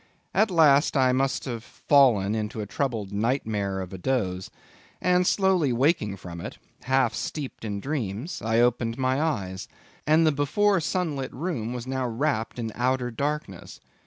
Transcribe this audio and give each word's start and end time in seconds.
At 0.33 0.49
last 0.49 0.97
I 0.97 1.11
must 1.11 1.45
have 1.45 1.63
fallen 1.63 2.33
into 2.33 2.59
a 2.59 2.65
troubled 2.65 3.11
nightmare 3.13 3.79
of 3.81 3.93
a 3.93 3.99
doze; 3.99 4.49
and 4.99 5.27
slowly 5.27 5.71
waking 5.71 6.17
from 6.17 6.41
it—half 6.41 7.13
steeped 7.13 7.63
in 7.63 7.79
dreams—I 7.79 8.59
opened 8.61 8.97
my 8.97 9.21
eyes, 9.21 9.67
and 10.07 10.25
the 10.25 10.31
before 10.31 10.79
sun 10.81 11.15
lit 11.15 11.31
room 11.31 11.71
was 11.71 11.85
now 11.85 12.07
wrapped 12.07 12.57
in 12.57 12.71
outer 12.73 13.11
darkness. 13.11 13.79